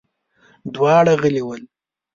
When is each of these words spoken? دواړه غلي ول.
دواړه 0.73 1.13
غلي 1.21 1.41
ول. 1.47 1.61